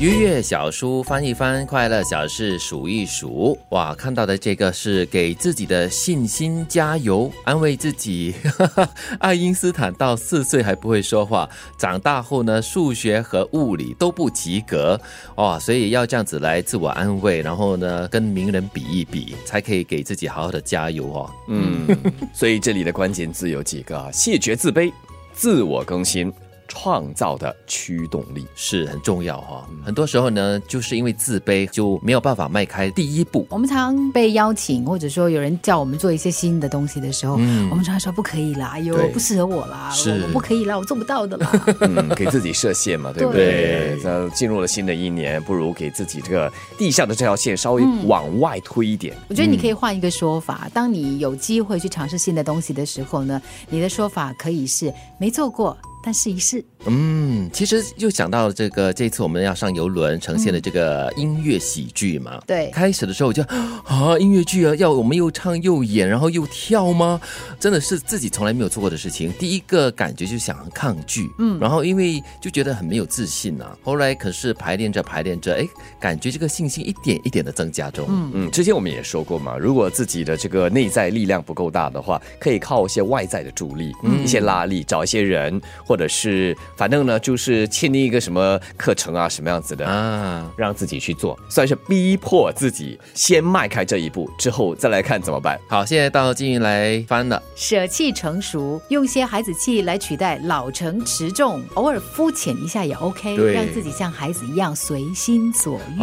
[0.00, 3.58] 愉悦小书翻一翻，快乐小事数一数。
[3.68, 8.34] 哇，看到的这个是给自己的信心加油，安慰自己。
[9.20, 11.46] 爱因斯坦到四岁还不会说话，
[11.78, 14.98] 长大后呢，数学和物理都不及格。
[15.34, 21.30] 哇，所以要这样子来自我安慰，然后呢，跟名人比一比，才可以给自己好好的加油哦。
[21.48, 21.86] 嗯，
[22.32, 24.90] 所以这里的关键字有几个：谢绝自卑、
[25.34, 26.32] 自我更新。
[26.72, 33.44] 创造的驱动力是很重要哈，很多时候呢，就是因为自卑就没有办法迈开第一步。
[33.50, 41.50] 我们常被邀请，或者说有人叫我们做一些新的东西的时候，我们常常说不可以啦，哎呦，不适合我啦，是不可以啦，我做不到的啦。
[41.82, 43.98] 嗯， 给自己设限嘛，对不对？
[44.04, 49.12] 那进入了新的一年，不如给自己这个地下的这条线稍微往外推一点。
[49.28, 55.76] 我觉得你可以换一个说法，当你有机会去尝试新的东西的时候呢，你的说法可以是没做过。
[56.02, 62.40] 但试一试，嗯，其实又想到这个，这次我们要上游轮呈现的这个音乐喜剧嘛。
[62.46, 63.42] 对，开始的时候我就
[63.84, 67.20] 啊，音乐剧啊，要我们又唱又演，然后又跳吗？
[67.58, 69.30] 真的是自己从来没有做过的事情。
[69.38, 73.76] 第一个感觉就想抗拒，嗯，然后因为就觉得很没有自信呐。
[73.82, 75.68] 后来可是排练着排练着，哎，
[76.00, 78.06] 感觉这个信心一点一点的增加中。
[78.08, 85.60] 嗯嗯，之前我们也说过嘛，如果自己的这个内在力量不够大的话，可以靠一些外在的助力，嗯，一些拉力，找一些人。
[85.90, 95.58] 或者是，反正呢，就是签订一个什么课程啊，什么样子的啊，让自己去做，算是逼迫自己先迈开这一步，之后再来看怎么办。
[95.68, 97.42] 好，现在到金云来翻了。
[97.56, 106.00] 舍弃成熟，用些孩子气来取代老成持重，偶尔肤浅一下也 OK，让自己像孩子一样随心所欲。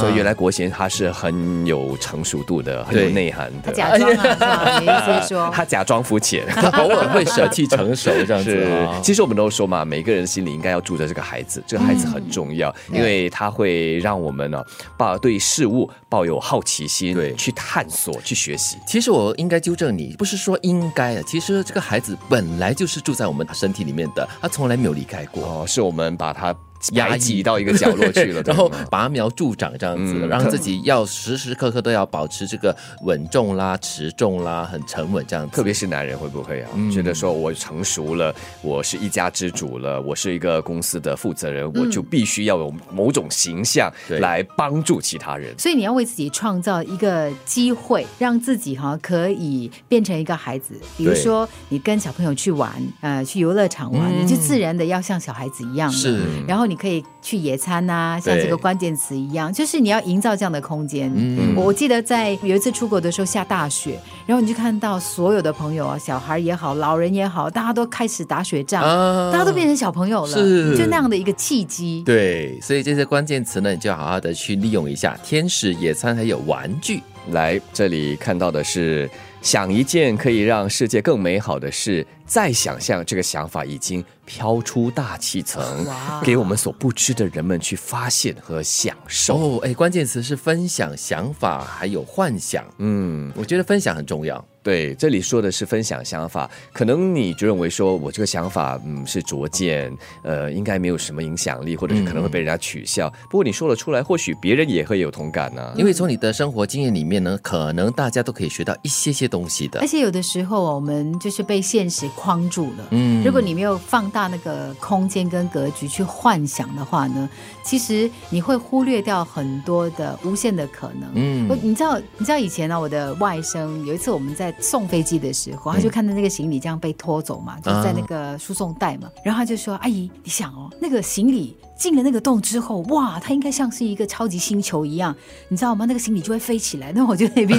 [0.00, 3.70] 所以原来国贤他是很有成熟度的，很有内涵的。
[3.70, 6.46] 他假装啊，你意思说 他假装肤浅，
[6.78, 8.62] 偶尔会舍弃成熟这样子。
[9.02, 14.64] 其实我们都说嘛，每个人心里应该要住着这个孩子，这个孩子很重要，因为他会让我们呢，
[14.96, 18.78] 抱对事物抱有好奇心，对，去探索，去学习。
[18.86, 26.54] 其实我应该纠正你，不是说应该的，其实这个孩子本来就是住在我们身体里面的，他从来没有离开过，哦，是我们把他。
[26.92, 35.54] 压挤到一个角落去了， 然后拔苗助长这样子，让自己要时时刻刻都要保持这个稳重啦、持重啦、很沉稳这样子。
[35.54, 36.70] 特别是男人会不会啊？
[36.92, 45.56] 觉得说我成熟了，我是一家之主了，我是一个公司的负责人，我就必须要有某种形象来帮助其他人。
[45.58, 50.74] 所以你要为自己创造一个机会，让自己哈可以变成一个孩子。
[50.96, 55.90] 比如说你跟小朋友去玩，呃，去游乐场玩，你就自然的要像小孩子一样。
[55.90, 56.82] 是，然后你。
[56.82, 61.08] 可以去野餐呐，像这个关键词一样，就是你要营造这样的空间。
[61.14, 63.96] 嗯，我记得在有一次出国的时候下大雪，
[64.26, 68.82] 然后你就看到所有的朋友啊，小孩也好，老人也好，大家都开始打雪仗，
[69.30, 72.02] 大家都变成小朋友了，是就那样的一个契机。
[72.04, 75.16] 对，所以这些关键词呢，你就好好的去利用一下。
[75.22, 77.00] 天使野餐还有玩具，
[77.30, 79.08] 来这里看到的是
[79.40, 82.06] 想一件可以让世界更美好的事。
[82.26, 85.86] 再想象这个想法已经飘出大气层，
[86.22, 89.36] 给我们所不知的人们去发现和享受。
[89.36, 92.64] 哦，哎，关键词是分享想法，还有幻想。
[92.78, 94.42] 嗯，我觉得分享很重要。
[94.62, 99.92] 对，这里说的是分享想法，可能你就认为说我这个想法，嗯，是拙见，
[100.22, 103.12] 呃，应该没有什么影响力，或者是可能会被人家取笑。
[103.28, 105.72] 不过你说了出来，或许别人也会有同感呢。
[105.76, 109.80] 因为从你的生活经验里面呢，可能大家都可以学到一些些东西的。
[109.80, 112.08] 而且有的时候，我们就是被现实。
[112.14, 112.86] 框住了。
[112.90, 117.28] 嗯，如果你没有放大那个空间跟格局去幻想的话呢，
[117.64, 121.10] 其实你会忽略掉很多的无限的可能。
[121.14, 135.12] 嗯，我你知道，你知道以前呢，我的外甥有一次我们在送飞机的时候，他就看到那个行李这样被拖走嘛，就在那个输送带嘛，然后他就说：“阿姨，你想哦，那个行李。”进了那个洞之后，哇，它应该像是一个超级星球一样，
[135.48, 135.84] 你知道吗？
[135.84, 136.92] 那个行李就会飞起来。
[136.92, 137.58] 那我就那边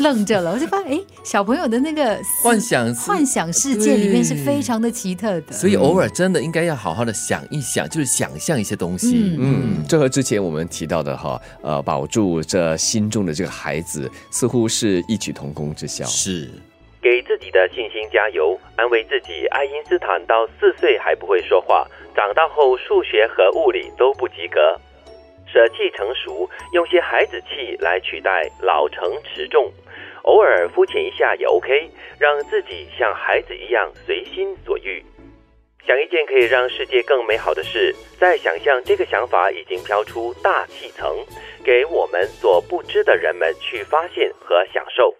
[0.00, 5.52] 愣着了，我就发现，哎，小朋友的那个 幻想幻想世界里面是非常的奇特的。
[5.52, 9.36] 所以偶尔真的应该要好好的想一想，就是想象一些东西。
[9.38, 16.04] 嗯，这和之前我们提到的哈，呃，保住这心中的这个孩子，似乎是异曲同工之效。
[16.04, 16.31] 是，
[17.02, 19.46] 给自己的信心加油，安慰自己。
[19.48, 21.86] 爱因斯坦到四岁还不会说话。
[22.14, 24.78] 长大后数学和物理都不及格，
[25.50, 29.72] 舍弃成熟，用些孩子气来取代老成持重，
[30.22, 35.02] 偶尔肤浅一下也 OK，让自己像孩子一样随心所欲，
[35.86, 41.16] 想一件可以让世界更美好的事，再想象这个想法已经飘出大气层，
[41.64, 45.16] 给我们所不知的人们去发现和享受。